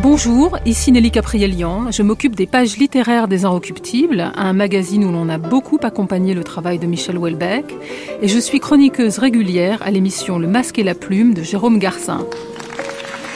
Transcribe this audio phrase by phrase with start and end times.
[0.00, 1.90] Bonjour, ici Nelly Caprielian.
[1.90, 6.44] Je m'occupe des pages littéraires des Inrecuptibles, un magazine où l'on a beaucoup accompagné le
[6.44, 7.74] travail de Michel Houellebecq,
[8.22, 12.24] et je suis chroniqueuse régulière à l'émission Le Masque et la Plume de Jérôme Garcin.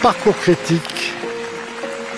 [0.02, 1.12] Parcours critique.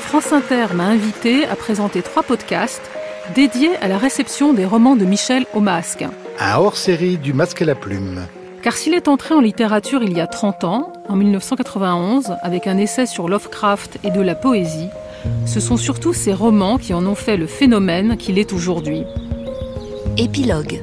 [0.00, 2.90] France Inter m'a invité à présenter trois podcasts
[3.34, 6.04] dédiés à la réception des romans de Michel au masque.
[6.38, 8.26] Un hors-série du Masque et la Plume.
[8.64, 12.78] Car s'il est entré en littérature il y a 30 ans, en 1991, avec un
[12.78, 14.88] essai sur Lovecraft et de la poésie,
[15.44, 19.02] ce sont surtout ces romans qui en ont fait le phénomène qu'il est aujourd'hui.
[20.16, 20.82] Épilogue.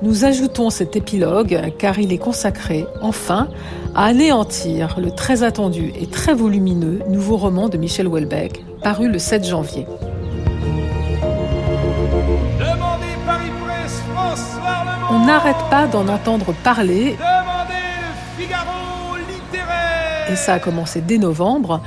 [0.00, 3.48] Nous ajoutons cet épilogue car il est consacré, enfin,
[3.96, 9.18] à anéantir le très attendu et très volumineux nouveau roman de Michel Houellebecq, paru le
[9.18, 9.86] 7 janvier.
[15.28, 17.14] N'arrête pas d'en entendre parler.
[20.30, 21.82] Et ça a commencé dès novembre,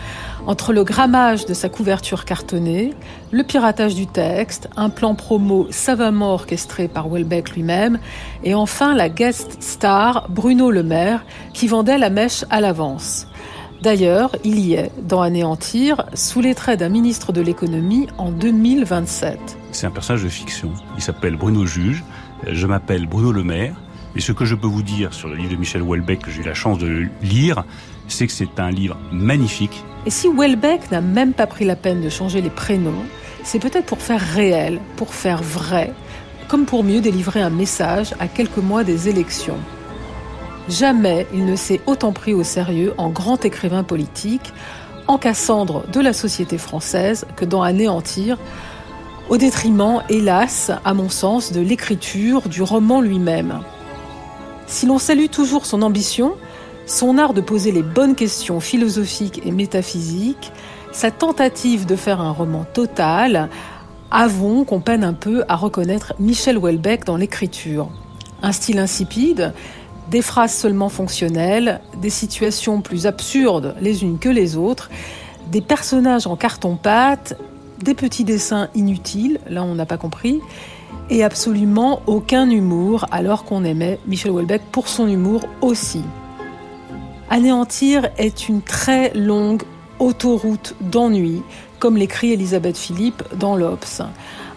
[0.45, 2.93] entre le grammage de sa couverture cartonnée,
[3.31, 7.97] le piratage du texte, un plan promo savamment orchestré par Welbeck lui-même,
[8.43, 13.25] et enfin la guest star Bruno Le Maire, qui vendait la mèche à l'avance.
[13.81, 19.39] D'ailleurs, il y est, dans Anéantir, sous les traits d'un ministre de l'économie en 2027.
[19.71, 20.71] C'est un personnage de fiction.
[20.95, 22.03] Il s'appelle Bruno Juge.
[22.47, 23.75] Je m'appelle Bruno Le Maire.
[24.15, 26.41] Et ce que je peux vous dire sur le livre de Michel Houellebecq que j'ai
[26.41, 27.63] eu la chance de lire,
[28.07, 29.83] c'est que c'est un livre magnifique.
[30.05, 33.05] Et si Houellebecq n'a même pas pris la peine de changer les prénoms,
[33.43, 35.93] c'est peut-être pour faire réel, pour faire vrai,
[36.47, 39.57] comme pour mieux délivrer un message à quelques mois des élections.
[40.67, 44.51] Jamais il ne s'est autant pris au sérieux en grand écrivain politique,
[45.07, 48.37] en Cassandre de la société française que dans Anéantir,
[49.29, 53.59] au détriment, hélas, à mon sens, de l'écriture, du roman lui-même.
[54.67, 56.33] Si l'on salue toujours son ambition,
[56.85, 60.51] son art de poser les bonnes questions philosophiques et métaphysiques,
[60.91, 63.49] sa tentative de faire un roman total,
[64.11, 67.89] avons qu'on peine un peu à reconnaître Michel Houellebecq dans l'écriture.
[68.43, 69.53] Un style insipide,
[70.09, 74.89] des phrases seulement fonctionnelles, des situations plus absurdes les unes que les autres,
[75.47, 77.37] des personnages en carton-pâte
[77.83, 80.39] des petits dessins inutiles, là on n'a pas compris,
[81.09, 86.01] et absolument aucun humour, alors qu'on aimait Michel Houellebecq pour son humour aussi.
[87.29, 89.63] Anéantir est une très longue
[89.99, 91.41] autoroute d'ennui,
[91.79, 94.01] comme l'écrit Elisabeth Philippe dans l'Obs.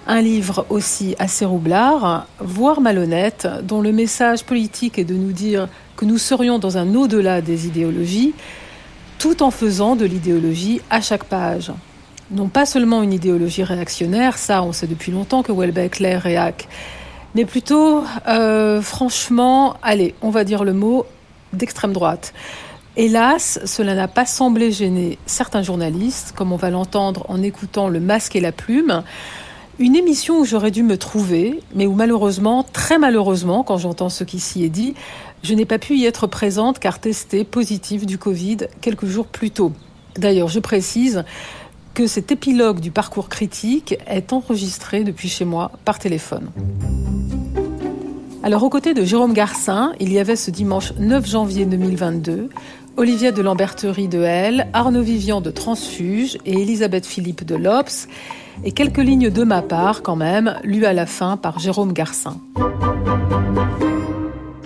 [0.06, 5.68] Un livre aussi assez roublard, voire malhonnête, dont le message politique est de nous dire
[5.96, 8.34] que nous serions dans un au-delà des idéologies,
[9.18, 11.72] tout en faisant de l'idéologie à chaque page
[12.30, 16.68] non pas seulement une idéologie réactionnaire, ça on sait depuis longtemps que Welbeck l'est réac,
[17.34, 21.04] mais plutôt, euh, franchement, allez, on va dire le mot
[21.52, 22.32] d'extrême droite.
[22.96, 27.98] Hélas, cela n'a pas semblé gêner certains journalistes, comme on va l'entendre en écoutant Le
[27.98, 29.02] Masque et la Plume,
[29.80, 34.22] une émission où j'aurais dû me trouver, mais où malheureusement, très malheureusement, quand j'entends ce
[34.22, 34.94] qui s'y est dit,
[35.42, 39.50] je n'ai pas pu y être présente car testée positive du Covid quelques jours plus
[39.50, 39.72] tôt.
[40.16, 41.24] D'ailleurs, je précise
[41.94, 46.50] que cet épilogue du parcours critique est enregistré depuis chez moi par téléphone.
[48.42, 52.50] Alors aux côtés de Jérôme Garcin, il y avait ce dimanche 9 janvier 2022
[52.96, 58.06] Olivier de Lamberterie de L, Arnaud Vivian de Transfuge et Elisabeth Philippe de Lops,
[58.62, 62.36] et quelques lignes de ma part quand même, lues à la fin par Jérôme Garcin.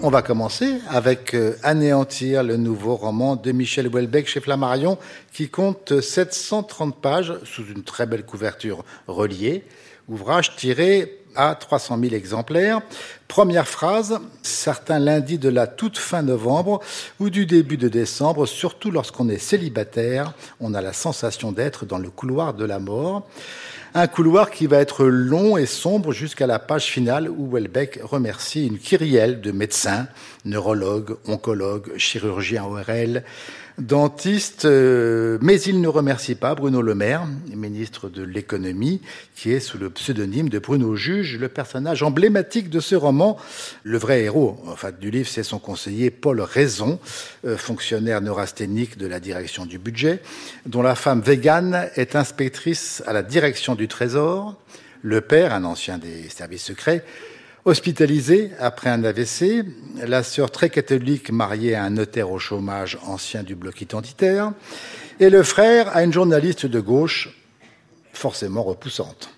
[0.01, 4.97] On va commencer avec euh, Anéantir, le nouveau roman de Michel Houellebecq chez Flammarion,
[5.33, 9.65] qui compte 730 pages sous une très belle couverture reliée.
[10.09, 12.81] Ouvrage tiré à 300 000 exemplaires.
[13.27, 16.81] Première phrase, certains lundis de la toute fin novembre
[17.19, 21.99] ou du début de décembre, surtout lorsqu'on est célibataire, on a la sensation d'être dans
[21.99, 23.27] le couloir de la mort.
[23.95, 28.67] Un couloir qui va être long et sombre jusqu'à la page finale où Welbeck remercie
[28.67, 30.09] une kyrielle de médecins,
[30.45, 33.23] neurologues, oncologues, chirurgiens ORL,
[33.79, 39.01] dentistes, euh, mais il ne remercie pas Bruno Le Maire, ministre de l'économie,
[39.35, 43.37] qui est sous le pseudonyme de Bruno Juge, le personnage emblématique de ce roman.
[43.85, 46.99] Le vrai héros en du livre, c'est son conseiller Paul Raison,
[47.45, 50.21] euh, fonctionnaire neurasthénique de la direction du budget,
[50.67, 54.57] dont la femme végane est inspectrice à la direction du Trésor.
[55.03, 57.05] Le père, un ancien des services secrets,
[57.69, 59.63] hospitalisé après un AVC,
[60.07, 64.53] la sœur très catholique mariée à un notaire au chômage ancien du bloc identitaire,
[65.21, 67.29] et le frère à une journaliste de gauche
[68.15, 69.31] forcément repoussante.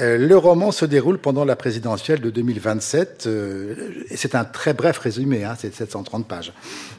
[0.00, 4.96] Euh, le roman se déroule pendant la présidentielle de 2027, euh, c'est un très bref
[4.96, 6.54] résumé, hein, c'est 730 pages.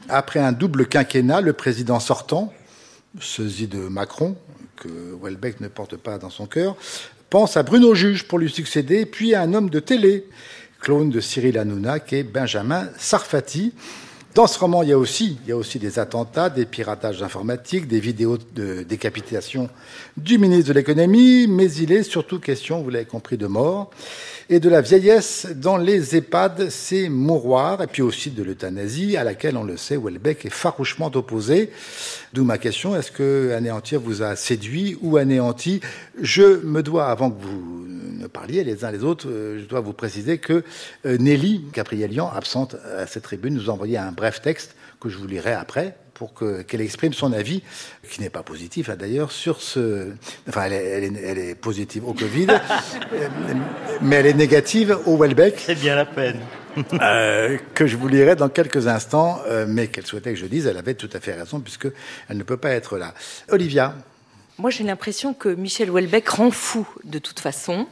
[0.08, 2.52] Après un double quinquennat, le président sortant,
[3.18, 4.36] sosie de Macron,
[4.76, 4.88] que
[5.20, 6.76] Welbeck ne porte pas dans son cœur,
[7.30, 10.26] pense à Bruno Juge pour lui succéder, puis à un homme de télé,
[10.80, 13.72] clone de Cyril Hanouna, qui est Benjamin Sarfati.
[14.34, 17.22] Dans ce roman, il y a aussi, il y a aussi des attentats, des piratages
[17.22, 19.70] informatiques, des vidéos de décapitation
[20.16, 23.90] du ministre de l'économie, mais il est surtout question, vous l'avez compris, de mort
[24.50, 29.24] et de la vieillesse dans les EHPAD, ces mouroirs, et puis aussi de l'euthanasie, à
[29.24, 31.70] laquelle, on le sait, Welbeck est farouchement opposé.
[32.32, 35.80] D'où ma question, est-ce que Anéantir vous a séduit ou anéanti?
[36.20, 37.86] Je me dois, avant que vous
[38.24, 40.64] ne parliez les uns les autres, euh, je dois vous préciser que
[41.06, 45.18] euh, Nelly Gabrielian, absente à cette tribune, nous a envoyé un bref texte que je
[45.18, 47.62] vous lirai après, pour qu'elle exprime son avis,
[48.08, 50.12] qui n'est pas positif hein, d'ailleurs, sur ce.
[50.48, 52.46] Enfin, elle est, elle est, positive au Covid,
[54.00, 55.56] mais elle est négative au Welbeck.
[55.58, 56.40] C'est bien la peine.
[57.00, 60.66] euh, que je vous lirai dans quelques instants, euh, mais qu'elle souhaitait que je dise,
[60.66, 61.88] elle avait tout à fait raison, puisque
[62.28, 63.14] elle ne peut pas être là.
[63.50, 63.94] Olivia
[64.58, 67.86] Moi, j'ai l'impression que Michel Welbeck rend fou, de toute façon,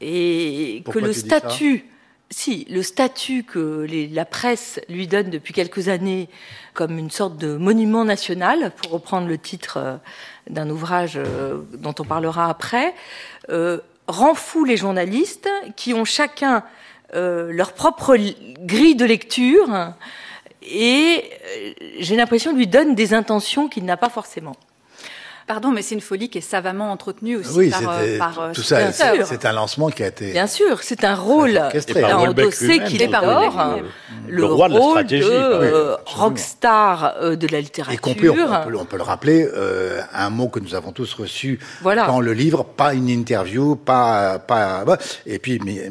[0.00, 1.84] et que le statut
[2.32, 6.28] si, le statut que la presse lui donne depuis quelques années
[6.74, 9.96] comme une sorte de monument national, pour reprendre le titre euh,
[10.48, 12.94] d'un ouvrage euh, dont on parlera après,
[13.50, 13.78] euh,
[14.66, 16.64] les journalistes qui ont chacun
[17.14, 18.16] leur propre
[18.60, 19.94] grille de lecture
[20.62, 21.24] et
[21.98, 24.56] j'ai l'impression lui donne des intentions qu'il n'a pas forcément.
[25.52, 28.62] Pardon, mais c'est une folie qui est savamment entretenue aussi par, euh, par euh, tout
[28.62, 28.90] ça.
[28.90, 30.32] C'est un lancement qui a été.
[30.32, 31.60] Bien sûr, c'est un rôle
[32.14, 33.22] endossé qu'il est par
[34.26, 37.92] le, roi de, la stratégie, de rockstar euh, de la littérature.
[37.92, 39.46] Y compris, on, peut, le rappeler,
[40.14, 44.86] un mot que nous avons tous reçu dans le livre, pas une interview, pas, pas,
[45.26, 45.90] et puis mais,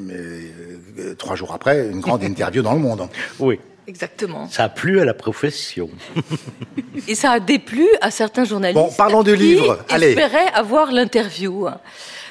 [1.19, 3.07] trois jours après, une grande interview dans le monde.
[3.37, 3.59] Oui.
[3.87, 4.47] Exactement.
[4.49, 5.89] Ça a plu à la profession.
[7.07, 8.81] Et ça a déplu à certains journalistes.
[8.81, 9.83] Bon, parlons du livre.
[9.87, 11.67] Qui espéraient avoir l'interview.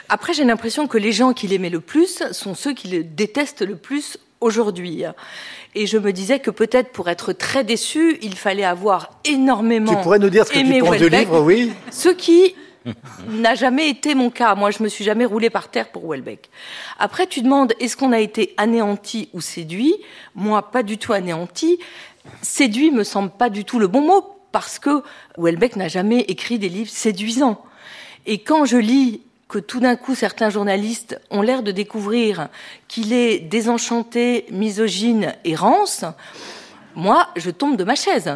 [0.08, 3.62] Après, j'ai l'impression que les gens qui l'aimaient le plus sont ceux qui le détestent
[3.62, 5.04] le plus aujourd'hui.
[5.74, 9.94] Et je me disais que peut-être pour être très déçu, il fallait avoir énormément.
[9.94, 11.72] Tu pourrais nous dire ce que tu penses du livre, oui?
[11.90, 12.54] Ceux qui
[13.28, 14.54] n'a jamais été mon cas.
[14.54, 16.50] Moi, je me suis jamais roulé par terre pour Welbeck.
[16.98, 19.94] Après, tu demandes est-ce qu'on a été anéanti ou séduit?
[20.34, 21.78] Moi, pas du tout anéanti.
[22.42, 25.02] Séduit me semble pas du tout le bon mot parce que
[25.38, 27.62] Welbeck n'a jamais écrit des livres séduisants.
[28.26, 32.48] Et quand je lis que tout d'un coup certains journalistes ont l'air de découvrir
[32.88, 36.04] qu'il est désenchanté, misogyne et rance,
[37.00, 38.30] moi, je tombe de ma chaise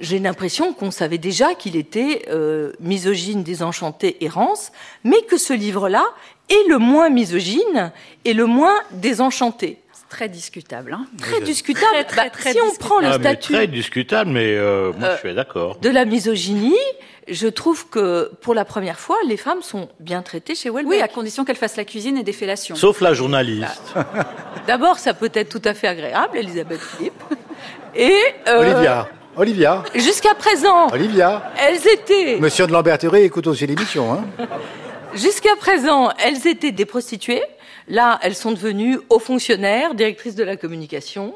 [0.00, 4.72] j'ai l'impression qu'on savait déjà qu'il était euh, misogyne, désenchanté, errance,
[5.04, 6.04] mais que ce livre-là
[6.48, 7.92] est le moins misogyne
[8.24, 9.78] et le moins désenchanté.
[10.10, 10.92] Très discutable.
[10.92, 12.04] Hein très discutable.
[12.16, 13.52] Bah, si on prend le ah, statut.
[13.52, 15.78] Très discutable, mais euh, moi je suis d'accord.
[15.78, 16.74] De la misogynie,
[17.28, 20.90] je trouve que pour la première fois, les femmes sont bien traitées chez Welbeck.
[20.90, 22.74] Oui, à condition qu'elles fassent la cuisine et des fellations.
[22.74, 23.94] Sauf la journaliste.
[24.66, 27.22] D'abord, ça peut être tout à fait agréable, Elisabeth Philippe.
[27.94, 28.12] Et.
[28.48, 29.08] Euh, Olivia.
[29.36, 29.84] Olivia.
[29.94, 30.88] Jusqu'à présent.
[30.88, 31.52] Olivia.
[31.56, 32.38] Elles étaient.
[32.40, 34.12] Monsieur de Lamberterie écoute aussi l'émission.
[34.12, 34.24] Hein.
[35.14, 37.42] Jusqu'à présent, elles étaient des prostituées.
[37.90, 41.34] Là, elles sont devenues hauts fonctionnaires, directrices de la communication.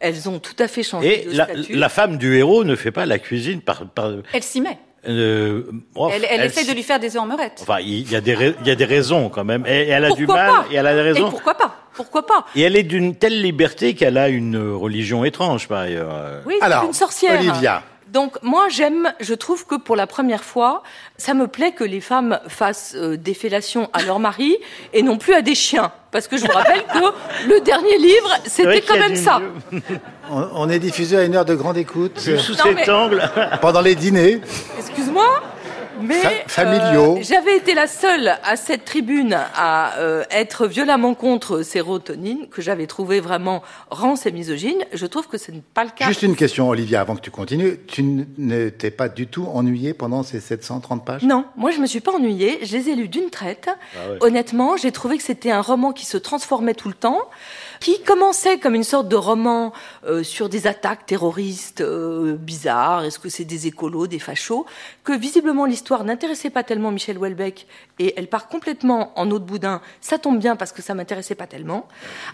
[0.00, 2.92] Elles ont tout à fait changé Et de la, la femme du héros ne fait
[2.92, 3.84] pas la cuisine par.
[3.86, 4.12] par...
[4.32, 4.78] Elle s'y met.
[5.08, 5.64] Euh,
[5.94, 7.58] oh, elle, elle, essaie de lui faire des œufs en meurette.
[7.62, 9.64] Enfin, il y, a des, il y a des raisons quand même.
[9.66, 10.52] Et, elle a du mal.
[10.70, 11.28] Et elle a des raisons.
[11.28, 15.24] Et pourquoi pas Pourquoi pas Et elle est d'une telle liberté qu'elle a une religion
[15.24, 16.42] étrange, par ailleurs.
[16.46, 17.40] Oui, c'est une sorcière.
[17.40, 17.82] Olivia.
[18.12, 20.82] Donc moi j'aime, je trouve que pour la première fois,
[21.16, 24.56] ça me plaît que les femmes fassent euh, des fellations à leur mari
[24.92, 25.92] et non plus à des chiens.
[26.10, 29.40] Parce que je vous rappelle que le dernier livre, c'était quand même ça.
[30.30, 32.18] On, est diffusé à une heure de grande écoute.
[32.18, 33.22] sous cet angle.
[33.60, 34.40] Pendant les dîners.
[34.78, 35.42] Excuse-moi
[36.00, 37.18] mais familiaux.
[37.18, 42.62] Euh, j'avais été la seule à cette tribune à euh, être violemment contre sérotonine, que
[42.62, 44.78] j'avais trouvé vraiment rance et misogyne.
[44.92, 46.06] Je trouve que ce n'est pas le cas.
[46.06, 47.78] Juste une question, Olivia, avant que tu continues.
[47.86, 51.22] Tu ne t'es pas du tout ennuyée pendant ces 730 pages?
[51.22, 52.58] Non, moi je me suis pas ennuyée.
[52.62, 53.68] Je les ai lus d'une traite.
[53.96, 57.18] Ah Honnêtement, j'ai trouvé que c'était un roman qui se transformait tout le temps
[57.80, 59.72] qui commençait comme une sorte de roman
[60.04, 64.66] euh, sur des attaques terroristes euh, bizarres, est-ce que c'est des écolos, des fachos,
[65.04, 67.66] que visiblement l'histoire n'intéressait pas tellement Michel Houellebecq
[67.98, 69.80] et elle part complètement en eau de boudin.
[70.00, 71.88] Ça tombe bien parce que ça m'intéressait pas tellement.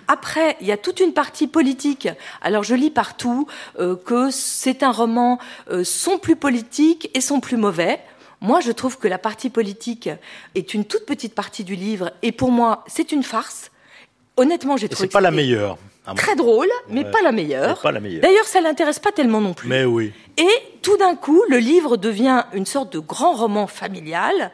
[0.09, 2.09] Après, il y a toute une partie politique.
[2.41, 3.47] Alors je lis partout
[3.79, 5.39] euh, que c'est un roman
[5.83, 8.01] son plus politique et son plus mauvais.
[8.41, 10.11] Moi, je trouve que la partie politique
[10.55, 13.71] est une toute petite partie du livre, et pour moi, c'est une farce.
[14.37, 15.07] Honnêtement, j'ai trouvé.
[15.09, 15.79] C'est pas la meilleure.
[16.17, 17.11] Très drôle, mais Ouais.
[17.11, 17.81] pas la meilleure.
[17.81, 18.21] Pas la meilleure.
[18.21, 19.69] D'ailleurs, ça l'intéresse pas tellement non plus.
[19.69, 20.13] Mais oui.
[20.37, 20.49] Et
[20.83, 24.51] tout d'un coup, le livre devient une sorte de grand roman familial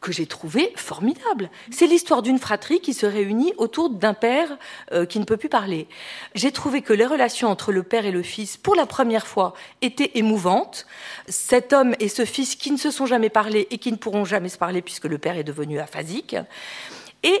[0.00, 1.48] que j'ai trouvé formidable.
[1.70, 4.58] C'est l'histoire d'une fratrie qui se réunit autour d'un père
[4.92, 5.88] euh, qui ne peut plus parler.
[6.34, 9.54] J'ai trouvé que les relations entre le père et le fils, pour la première fois,
[9.80, 10.86] étaient émouvantes.
[11.28, 14.24] Cet homme et ce fils qui ne se sont jamais parlé et qui ne pourront
[14.24, 16.36] jamais se parler puisque le père est devenu aphasique.
[17.24, 17.40] Et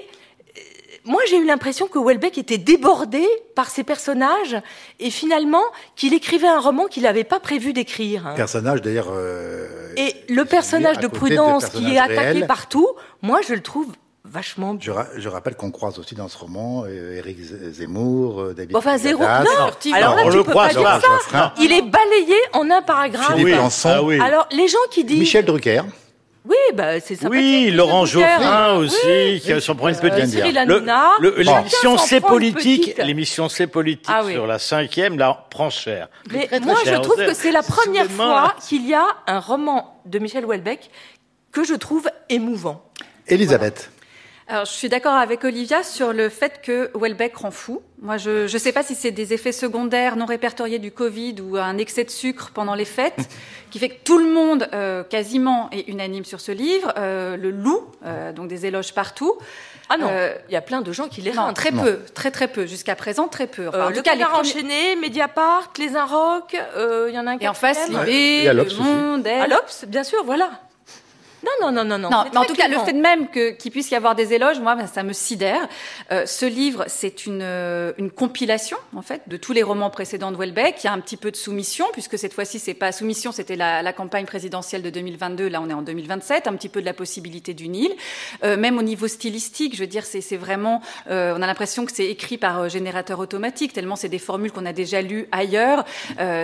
[1.04, 4.56] moi, j'ai eu l'impression que Welbeck était débordé par ses personnages
[5.00, 5.62] et finalement
[5.96, 8.32] qu'il écrivait un roman qu'il n'avait pas prévu d'écrire.
[8.36, 9.08] Personnage d'ailleurs.
[9.10, 12.88] euh, Et le personnage de Prudence qui est attaqué partout,
[13.20, 13.86] moi, je le trouve
[14.24, 14.84] vachement bien.
[14.86, 18.76] Je, ra- je rappelle qu'on croise aussi dans ce roman euh, Éric Zemmour, euh, David
[18.76, 19.18] Enfin, zéro.
[19.18, 21.54] Pigadas, Non, alors là, on tu le peux croise pas dire ça.
[21.60, 23.26] Il est balayé en un paragraphe.
[23.36, 23.70] Philippe oui.
[23.84, 24.20] Ah oui.
[24.20, 25.18] Alors, les gens qui disent.
[25.18, 25.82] Michel Drucker.
[26.44, 27.40] Oui, bah, c'est sympathique.
[27.40, 28.04] Oui, Laurent.
[28.04, 28.86] Geoffrin Oui.
[28.86, 30.26] aussi, qui s'en prend une Euh, petite.
[30.26, 31.10] Cyril Hanouna.
[31.20, 34.32] L'émission C'est politique, l'émission C'est politique Ah oui.
[34.32, 36.08] sur la cinquième, là, prend cher.
[36.32, 39.38] Mais Très, très moi, je trouve que c'est la première fois qu'il y a un
[39.38, 40.90] roman de Michel Houellebecq
[41.52, 42.82] que je trouve émouvant.
[43.28, 43.91] Elisabeth.
[44.52, 47.80] Alors, je suis d'accord avec Olivia sur le fait que Welbeck rend fou.
[48.02, 51.56] Moi, je ne sais pas si c'est des effets secondaires non répertoriés du Covid ou
[51.56, 53.30] un excès de sucre pendant les fêtes
[53.70, 56.92] qui fait que tout le monde, euh, quasiment, est unanime sur ce livre.
[56.98, 59.38] Euh, le loup, euh, donc des éloges partout.
[59.88, 61.82] Ah non, Euh, il y a plein de gens qui les Non, très Non.
[61.84, 62.66] peu, très très peu.
[62.66, 63.68] Jusqu'à présent, très peu.
[63.68, 67.26] Enfin, Euh, en le cas, les premiers- enchaîné, Mediapart, Les Inrocks, euh, il y en
[67.26, 67.88] a un Et en face.
[67.88, 68.66] Libé, Et à Le.
[68.78, 69.26] Monde.
[69.26, 70.50] À l'Obs, bien sûr, voilà.
[71.44, 72.08] Non, non, non, non, non.
[72.32, 74.60] Mais en tout cas, le fait de même que- qu'il puisse y avoir des éloges,
[74.60, 75.68] moi, ben, ça me sidère.
[76.12, 80.30] Euh, ce livre, c'est une, euh, une compilation, en fait, de tous les romans précédents
[80.30, 80.76] de Welbeck.
[80.82, 83.56] Il y a un petit peu de soumission, puisque cette fois-ci, c'est pas soumission, c'était
[83.56, 85.48] la, la campagne présidentielle de 2022.
[85.48, 86.46] Là, on est en 2027.
[86.46, 87.92] Un petit peu de la possibilité d'une île.
[88.44, 90.80] Euh, même au niveau stylistique, je veux dire, c'est vraiment,
[91.10, 94.66] euh, on a l'impression que c'est écrit par générateur automatique, tellement c'est des formules qu'on
[94.66, 95.84] a déjà lues ailleurs.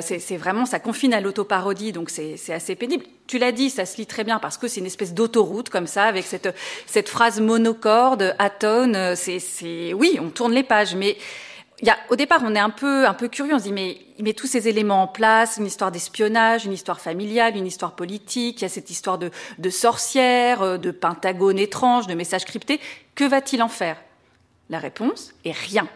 [0.00, 3.04] C'est vraiment, ça confine à l'autoparodie, donc c'est c'est assez pénible.
[3.26, 5.86] Tu l'as dit, ça se lit très bien parce que c'est une espèce d'autoroute comme
[5.86, 6.54] ça, avec cette,
[6.86, 8.96] cette phrase monocorde, atone.
[8.96, 11.16] euh, C'est, c'est, oui, on tourne les pages, mais
[11.80, 13.54] y a, au départ, on est un peu, un peu curieux.
[13.54, 16.72] On se dit, mais il met tous ces éléments en place, une histoire d'espionnage, une
[16.72, 18.60] histoire familiale, une histoire politique.
[18.60, 22.80] Il y a cette histoire de, de sorcières, euh, de pentagone étrange, de messages cryptés.
[23.14, 23.96] Que va-t-il en faire?
[24.70, 25.88] La réponse est rien.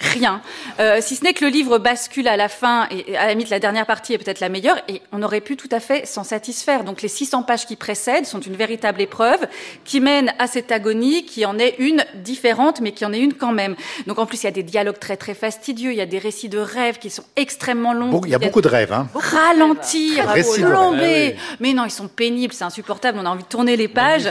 [0.00, 0.40] Rien.
[0.78, 3.50] Euh, si ce n'est que le livre bascule à la fin, et à la limite,
[3.50, 6.24] la dernière partie est peut-être la meilleure, et on aurait pu tout à fait s'en
[6.24, 6.84] satisfaire.
[6.84, 9.40] Donc les 600 pages qui précèdent sont une véritable épreuve
[9.84, 13.34] qui mène à cette agonie, qui en est une différente, mais qui en est une
[13.34, 13.76] quand même.
[14.06, 16.18] Donc en plus, il y a des dialogues très très fastidieux, il y a des
[16.18, 18.20] récits de rêves qui sont extrêmement longs.
[18.24, 18.92] Il y a beaucoup de rêves.
[18.92, 19.08] Hein.
[19.14, 20.60] ralentir, Très drôle.
[20.60, 21.36] plomber.
[21.36, 24.30] Ah Mais non, ils sont pénibles, c'est insupportable, on a envie de tourner les pages.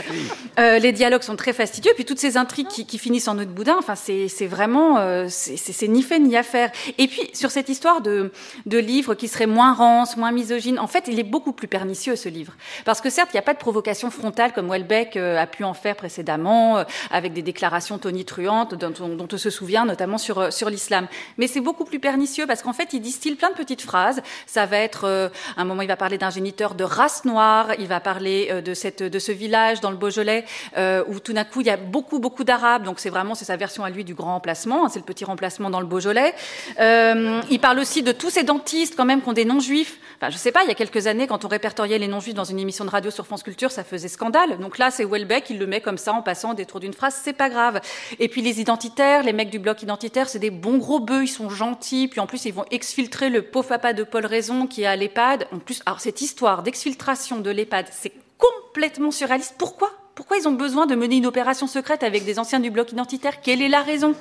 [0.58, 3.46] Euh, les dialogues sont très fastidieux, puis toutes ces intrigues qui, qui finissent en nœud
[3.46, 5.26] de boudin, enfin, c'est c'est vraiment, euh,
[5.72, 6.70] c'est ni fait ni à faire.
[6.98, 8.32] Et puis, sur cette histoire de,
[8.66, 12.16] de livre qui serait moins rance, moins misogyne, en fait, il est beaucoup plus pernicieux,
[12.16, 12.52] ce livre.
[12.84, 15.64] Parce que certes, il n'y a pas de provocation frontale comme Welbeck euh, a pu
[15.64, 20.18] en faire précédemment, euh, avec des déclarations tonitruantes dont, on- dont on se souvient, notamment
[20.18, 21.06] sur, euh, sur l'islam.
[21.38, 24.22] Mais c'est beaucoup plus pernicieux parce qu'en fait, il distille plein de petites phrases.
[24.46, 27.68] Ça va être, euh, à un moment, il va parler d'un géniteur de race noire,
[27.78, 30.44] il va parler euh, de, cette, de ce village dans le Beaujolais
[30.76, 32.84] euh, où tout d'un coup, il y a beaucoup, beaucoup d'arabes.
[32.84, 34.84] Donc c'est vraiment, c'est sa version à lui du grand remplacement.
[34.86, 36.34] hein, c'est le petit remplacement dans le Beaujolais.
[36.78, 39.98] Euh, il parle aussi de tous ces dentistes quand même qui ont des noms juifs.
[40.16, 42.34] Enfin, je sais pas, il y a quelques années, quand on répertoriait les noms juifs
[42.34, 44.58] dans une émission de radio sur France Culture, ça faisait scandale.
[44.58, 47.18] Donc là, c'est Welbeck, il le met comme ça en passant des tours d'une phrase,
[47.22, 47.80] c'est pas grave.
[48.18, 51.28] Et puis les identitaires, les mecs du bloc identitaire, c'est des bons gros bœufs, ils
[51.28, 52.08] sont gentils.
[52.08, 54.96] Puis en plus, ils vont exfiltrer le pauvre papa de Paul Raison qui est à
[54.96, 55.46] l'EHPAD.
[55.52, 59.54] En plus, alors cette histoire d'exfiltration de l'EHPAD, c'est complètement surréaliste.
[59.58, 59.90] Pourquoi?
[60.20, 63.40] Pourquoi ils ont besoin de mener une opération secrète avec des anciens du bloc identitaire?
[63.40, 64.14] Quelle est la raison?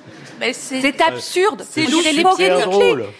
[0.50, 1.66] C'est absurde.
[1.70, 2.38] c'est loufoque.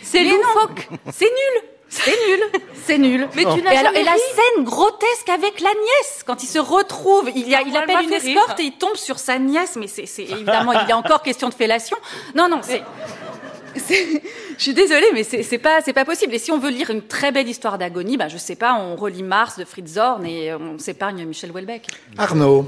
[0.02, 0.88] c'est loufoque.
[1.12, 1.64] C'est nul.
[1.90, 2.62] C'est nul.
[2.86, 3.28] C'est nul.
[3.36, 7.30] Mais tu et, alors, et la scène grotesque avec la nièce, quand il se retrouve,
[7.36, 9.88] il, y a, il elle appelle une escorte et il tombe sur sa nièce, mais
[9.88, 11.98] c'est c'est- évidemment, il y a encore question de fellation.
[12.34, 12.82] Non, non, c'est.
[14.58, 16.34] Je suis désolée, mais c'est pas, c'est pas possible.
[16.34, 18.96] Et si on veut lire une très belle histoire d'agonie, bah, je sais pas, on
[18.96, 21.88] relit Mars de Fritz Horn et on s'épargne Michel Houellebecq.
[22.18, 22.68] Arnaud.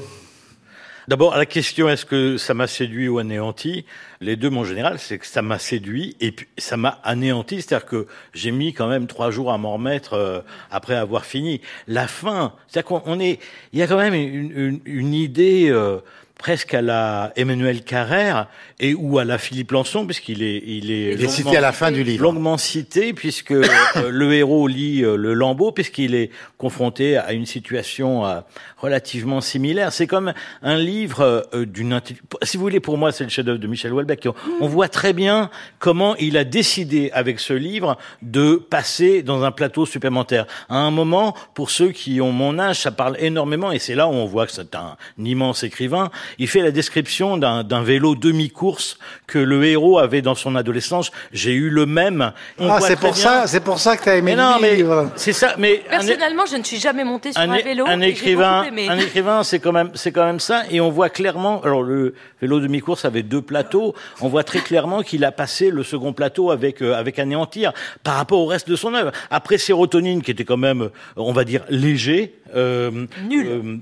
[1.07, 3.85] D'abord, à la question est-ce que ça m'a séduit ou anéanti
[4.21, 7.61] Les deux, mon général, c'est que ça m'a séduit et puis ça m'a anéanti.
[7.61, 10.39] C'est-à-dire que j'ai mis quand même trois jours à m'en remettre euh,
[10.69, 11.59] après avoir fini.
[11.87, 13.39] La fin, c'est-à-dire qu'on on est,
[13.73, 15.97] il y a quand même une, une, une idée euh,
[16.41, 18.47] presque à la Emmanuel Carrère
[18.79, 21.71] et ou à la Philippe Lançon, puisqu'il est, il est, il est cité à la
[21.71, 22.23] fin du livre.
[22.23, 23.63] Longuement cité, puisque euh,
[24.09, 28.39] le héros lit euh, le lambeau, puisqu'il est confronté à une situation euh,
[28.77, 29.93] relativement similaire.
[29.93, 30.33] C'est comme
[30.63, 32.01] un livre d'une,
[32.41, 34.27] si vous voulez, pour moi, c'est le chef-d'œuvre de Michel Houellebecq.
[34.59, 39.51] On voit très bien comment il a décidé avec ce livre de passer dans un
[39.51, 40.47] plateau supplémentaire.
[40.69, 44.07] À un moment, pour ceux qui ont mon âge, ça parle énormément, et c'est là
[44.07, 48.97] où on voit que c'est un immense écrivain il fait la description d'un vélo demi-course
[49.27, 51.11] que le héros avait dans son adolescence.
[51.31, 52.33] J'ai eu le même.
[52.59, 55.11] ah, c'est pour ça, c'est pour ça que tu as aimé non, le livre.
[55.15, 57.85] C'est ça, mais personnellement, je ne suis jamais monté sur un, vélo.
[57.87, 61.61] Un écrivain, un écrivain, c'est quand même, c'est quand même ça, et on voit clairement.
[61.61, 63.95] Alors le vélo demi-course avait deux plateaux.
[64.21, 67.73] On voit très clairement qu'il a passé le second plateau avec euh, avec anéantir
[68.03, 69.11] par rapport au reste de son œuvre.
[69.29, 72.35] Après sérotonine, qui était quand même, on va dire léger.
[72.55, 72.91] Euh,
[73.27, 73.47] Nul.
[73.47, 73.77] Euh,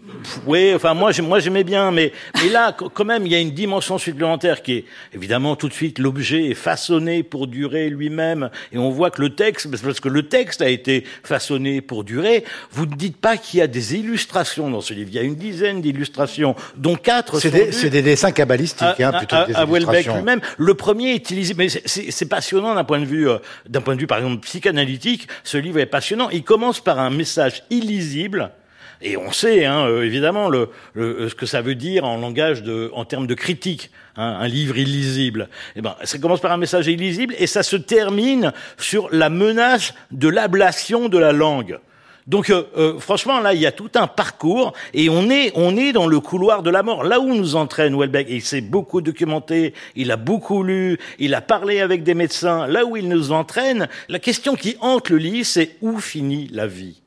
[0.45, 2.11] oui, enfin moi, moi j'aimais bien, mais
[2.41, 5.73] mais là, quand même, il y a une dimension supplémentaire qui est évidemment tout de
[5.73, 10.09] suite l'objet est façonné pour durer lui-même, et on voit que le texte, parce que
[10.09, 12.43] le texte a été façonné pour durer.
[12.71, 15.09] Vous ne dites pas qu'il y a des illustrations dans ce livre.
[15.11, 17.39] Il y a une dizaine d'illustrations, dont quatre.
[17.39, 20.41] C'est des, des, dessins cabalistiques, hein, plutôt que des à Welbeck lui-même.
[20.57, 23.99] Le premier est utilisé, mais c'est passionnant d'un point de vue, euh, d'un point de
[23.99, 25.27] vue par exemple psychanalytique.
[25.43, 26.29] Ce livre est passionnant.
[26.29, 28.51] Il commence par un message illisible
[29.01, 32.91] et on sait, hein, euh, évidemment, le, ce que ça veut dire en langage de,
[32.93, 33.91] en termes de critique.
[34.17, 35.47] Hein, un livre illisible.
[35.77, 39.93] Eh ben, ça commence par un message illisible et ça se termine sur la menace
[40.11, 41.79] de l'ablation de la langue.
[42.27, 45.77] Donc euh, euh, franchement là il y a tout un parcours et on est on
[45.77, 49.01] est dans le couloir de la mort là où nous entraîne Welbeck il s'est beaucoup
[49.01, 53.31] documenté il a beaucoup lu il a parlé avec des médecins là où il nous
[53.31, 57.01] entraîne la question qui hante le livre c'est où finit la vie?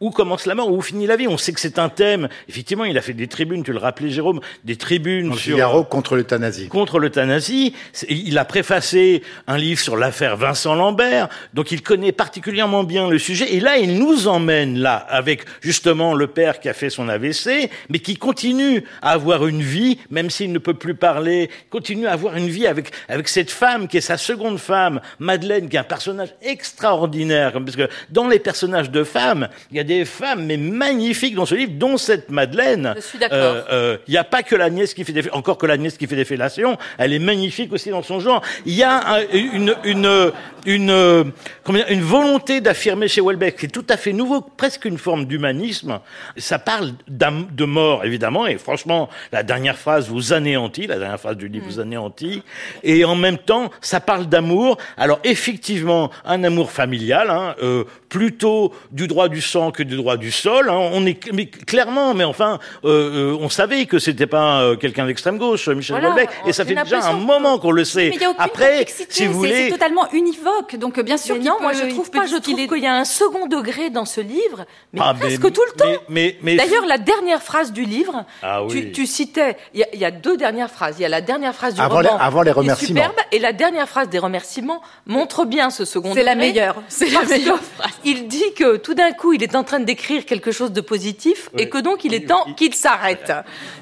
[0.00, 1.28] Où commence la mort, où finit la vie?
[1.28, 2.28] On sait que c'est un thème.
[2.48, 6.16] Effectivement, il a fait des tribunes, tu le rappelais Jérôme, des tribunes sur Figaro contre
[6.16, 6.68] l'euthanasie.
[6.68, 7.74] Contre l'euthanasie.
[8.08, 13.18] Il a préfacé un livre sur l'affaire Vincent Lambert, donc il connaît particulièrement bien le
[13.18, 13.54] sujet.
[13.54, 17.70] Et là, il nous emmène là avec justement le père qui a fait son AVC,
[17.88, 22.12] mais qui continue à avoir une vie, même s'il ne peut plus parler, continue à
[22.12, 25.80] avoir une vie avec avec cette femme qui est sa seconde femme, Madeleine, qui est
[25.80, 30.46] un personnage extraordinaire, parce que dans les personnages de femmes, il y a des femmes,
[30.46, 32.94] mais magnifiques dans ce livre, dont cette Madeleine.
[32.96, 33.38] Je suis d'accord.
[33.38, 35.76] Euh, euh, il n'y a pas que la nièce qui fait des, encore que la
[35.76, 36.76] nièce qui fait des fellations.
[36.98, 38.42] Elle est magnifique aussi dans son genre.
[38.66, 40.32] Il y a une, une,
[40.66, 41.32] une,
[41.66, 46.00] une volonté d'affirmer chez Welbeck, qui est tout à fait nouveau, presque une forme d'humanisme.
[46.36, 51.36] Ça parle de mort, évidemment, et franchement, la dernière phrase vous anéantit, la dernière phrase
[51.36, 51.82] du livre vous mm.
[51.82, 52.42] anéantit,
[52.82, 54.78] et en même temps, ça parle d'amour.
[54.96, 60.16] Alors effectivement, un amour familial, hein, euh, plutôt du droit du sang que du droit
[60.16, 60.70] du sol.
[60.70, 60.90] Hein.
[60.92, 65.06] On est mais clairement, mais enfin, euh, euh, on savait que c'était pas euh, quelqu'un
[65.06, 68.12] d'extrême gauche, Michel voilà, et ça fait déjà un moment qu'on le sait.
[68.38, 70.76] Après, si vous voulez, c'est totalement univoque.
[70.76, 72.26] Donc bien sûr, non, moi je trouve pas.
[72.26, 75.62] Je trouve qu'il y a un second degré dans ce livre, mais ah, presque tout
[75.72, 76.02] le temps.
[76.08, 78.70] Mais, mais, D'ailleurs, la dernière phrase du livre, ah, oui.
[78.70, 80.96] tu, tu, citais, il y, y, a deux dernières phrases.
[80.98, 83.38] Il y a la dernière phrase du avant roman, les, avant les remerciements, superbe, et
[83.38, 86.14] la dernière phrase des remerciements montre bien ce second.
[86.14, 86.76] C'est la meilleure.
[86.88, 87.92] C'est la meilleure phrase.
[88.04, 91.50] Il dit que tout d'un coup, il est en train d'écrire quelque chose de positif
[91.58, 93.32] et que donc il est temps qu'il s'arrête.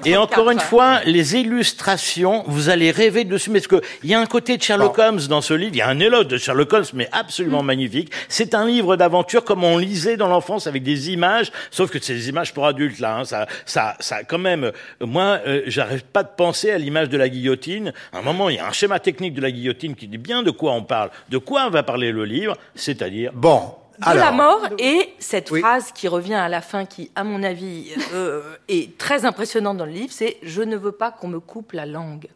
[0.05, 4.19] Et encore une fois, les illustrations, vous allez rêver dessus, parce que il y a
[4.19, 6.73] un côté de Sherlock Holmes dans ce livre, il y a un éloge de Sherlock
[6.73, 7.65] Holmes, mais absolument mm.
[7.65, 8.11] magnifique.
[8.27, 12.13] C'est un livre d'aventure comme on lisait dans l'enfance avec des images, sauf que c'est
[12.13, 13.17] des images pour adultes là.
[13.17, 14.71] Hein, ça, ça, ça, quand même.
[15.01, 17.93] Moi, euh, j'arrive pas de penser à l'image de la guillotine.
[18.11, 20.43] À un moment, il y a un schéma technique de la guillotine qui dit bien
[20.43, 24.67] de quoi on parle, de quoi va parler le livre, c'est-à-dire bon de la mort
[24.79, 29.25] et cette phrase qui revient à la fin, qui, à mon avis, euh, est très
[29.25, 32.27] impressionnante dans le livre, c'est Je ne veux pas qu'on me coupe la langue.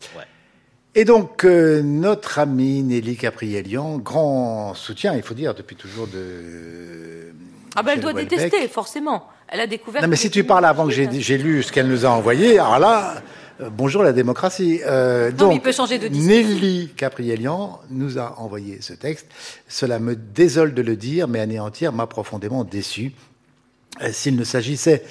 [0.96, 7.34] Et donc, euh, notre amie Nelly Caprielian, grand soutien, il faut dire, depuis toujours de.
[7.76, 9.28] Ah ben, elle doit détester, forcément.
[9.50, 10.02] Elle a découvert.
[10.02, 12.80] Non, mais si tu parles avant que j'ai lu ce qu'elle nous a envoyé, alors
[12.80, 13.16] là.
[13.60, 14.82] Euh, bonjour la démocratie.
[14.86, 19.26] Euh, donc, il peut changer de Nelly Caprielian nous a envoyé ce texte.
[19.68, 23.14] Cela me désole de le dire, mais anéantir m'a profondément déçu.
[24.04, 25.04] Euh, s'il ne s'agissait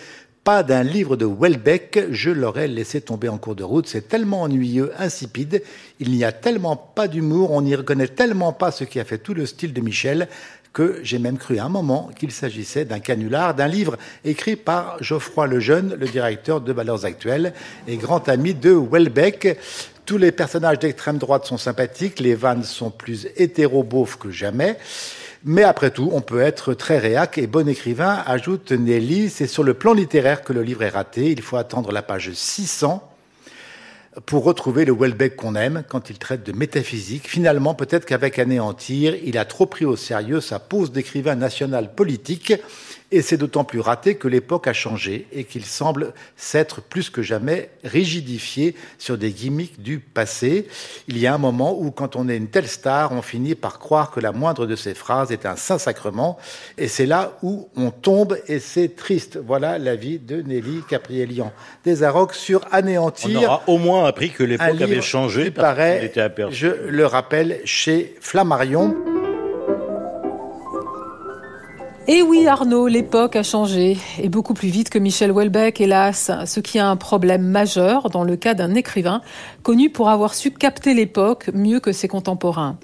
[0.45, 3.89] pas d'un livre de Welbeck, je l'aurais laissé tomber en cours de route.
[3.89, 5.65] C'est tellement ennuyeux, insipide.
[5.99, 9.19] Il n'y a tellement pas d'humour, on n'y reconnaît tellement pas ce qui a fait
[9.19, 10.29] tout le style de Michel
[10.77, 15.03] que j'ai même cru à un moment qu'il s'agissait d'un canular, d'un livre écrit par
[15.03, 17.55] Geoffroy Lejeune, le directeur de Valeurs Actuelles
[17.89, 19.59] et grand ami de Welbeck.
[20.05, 23.89] Tous les personnages d'extrême droite sont sympathiques, les vannes sont plus hétéro
[24.21, 24.77] que jamais.
[25.45, 29.31] Mais après tout, on peut être très réac et bon écrivain, ajoute Nelly.
[29.31, 31.31] C'est sur le plan littéraire que le livre est raté.
[31.31, 33.16] Il faut attendre la page 600
[34.25, 37.29] pour retrouver le Welbeck qu'on aime quand il traite de métaphysique.
[37.29, 42.55] Finalement, peut-être qu'avec Anéantir, il a trop pris au sérieux sa pose d'écrivain national politique
[43.13, 47.23] et c'est d'autant plus raté que l'époque a changé et qu'il semble s'être plus que
[47.23, 50.67] jamais rigidifié sur des gimmicks du passé.
[51.07, 53.79] Il y a un moment où, quand on est une telle star, on finit par
[53.79, 56.39] croire que la moindre de ses phrases est un saint-sacrement.
[56.79, 59.39] Et c'est là où on tombe et c'est triste.
[59.45, 61.53] Voilà l'avis de Nelly Caprielian.
[61.85, 63.41] Des Arocs sur anéantir.
[63.41, 65.47] On aura au moins appris que l'époque avait changé.
[65.47, 66.13] Il paraît,
[66.51, 69.16] je le rappelle, chez Flammarion.
[72.09, 76.31] Et eh oui, Arnaud, l'époque a changé, et beaucoup plus vite que Michel Houellebecq, hélas,
[76.47, 79.23] ce qui a un problème majeur dans le cas d'un écrivain
[79.65, 82.79] connu pour avoir su capter l'époque mieux que ses contemporains.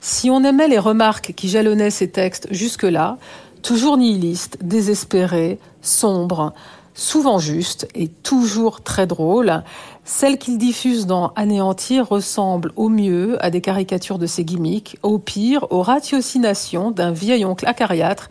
[0.00, 3.18] Si on aimait les remarques qui jalonnaient ses textes jusque-là,
[3.62, 6.52] toujours nihilistes, désespérés, sombres,
[6.96, 9.62] souvent justes et toujours très drôles,
[10.04, 15.18] celles qu'il diffuse dans Anéantir ressemblent au mieux à des caricatures de ses gimmicks, au
[15.18, 18.28] pire aux ratiocinations d'un vieil oncle acariâtre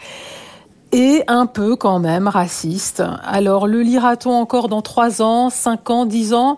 [0.91, 3.04] et un peu quand même raciste.
[3.23, 6.58] Alors le lira-t-on encore dans trois ans, cinq ans, dix ans?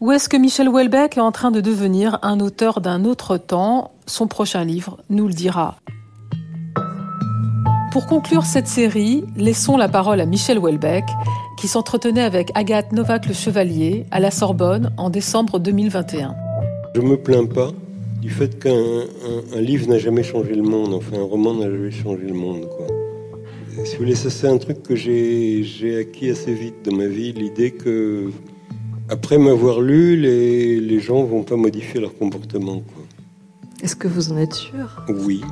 [0.00, 3.92] Ou est-ce que Michel Houellebecq est en train de devenir un auteur d'un autre temps?
[4.06, 5.76] Son prochain livre nous le dira.
[7.92, 11.04] Pour conclure cette série, laissons la parole à Michel Houellebecq,
[11.58, 16.34] qui s'entretenait avec Agathe Novak le Chevalier à la Sorbonne en décembre 2021.
[16.94, 17.70] Je me plains pas
[18.22, 19.04] du fait qu'un
[19.60, 22.66] livre n'a jamais changé le monde, enfin un roman n'a jamais changé le monde.
[22.74, 22.86] Quoi.
[23.84, 27.34] Si vous voulez, ça c'est un truc que j'ai acquis assez vite dans ma vie,
[27.34, 28.30] l'idée que
[29.10, 32.82] après m'avoir lu, les, les gens vont pas modifier leur comportement.
[33.82, 35.04] Est-ce que vous en êtes sûr?
[35.10, 35.42] Oui.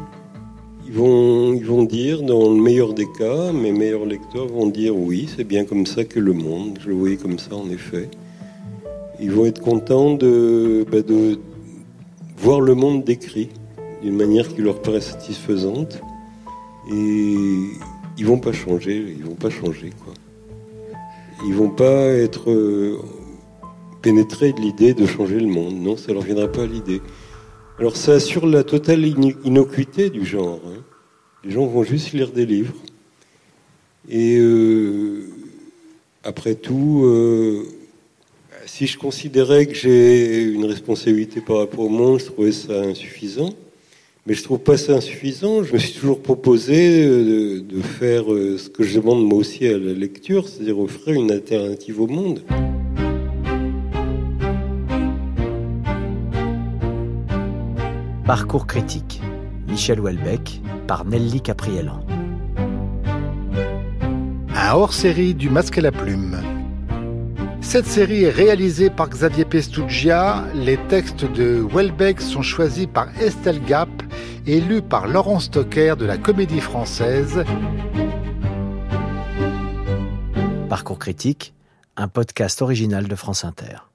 [0.92, 4.96] Ils vont, ils vont dire, dans le meilleur des cas, mes meilleurs lecteurs vont dire
[4.96, 8.08] oui, c'est bien comme ça que le monde, je le voyais comme ça en effet.
[9.20, 11.38] Ils vont être contents de, de
[12.36, 13.50] voir le monde décrit
[14.02, 16.02] d'une manière qui leur paraît satisfaisante.
[16.92, 17.34] Et
[18.18, 20.12] ils vont pas changer, ils vont pas changer quoi.
[21.46, 22.98] Ils vont pas être euh,
[24.02, 25.74] pénétrés de l'idée de changer le monde.
[25.80, 27.00] Non, ça leur viendra pas à l'idée.
[27.80, 30.60] Alors ça assure la totale innocuité du genre.
[30.66, 30.84] Hein.
[31.44, 32.74] Les gens vont juste lire des livres.
[34.06, 35.30] Et euh,
[36.22, 37.64] après tout, euh,
[38.66, 43.54] si je considérais que j'ai une responsabilité par rapport au monde, je trouvais ça insuffisant.
[44.26, 45.64] Mais je trouve pas ça insuffisant.
[45.64, 49.78] Je me suis toujours proposé euh, de faire ce que je demande moi aussi à
[49.78, 52.42] la lecture, c'est-à-dire offrir une alternative au monde.
[58.30, 59.20] Parcours critique.
[59.66, 61.98] Michel Houellebecq par Nelly Caprielan.
[64.54, 66.40] Un hors-série du Masque à la Plume.
[67.60, 70.44] Cette série est réalisée par Xavier Pestugia.
[70.54, 73.88] Les textes de Houellebecq sont choisis par Estelle Gap
[74.46, 77.42] et lus par Laurent Stocker de la Comédie Française.
[80.68, 81.52] Parcours critique,
[81.96, 83.89] un podcast original de France Inter.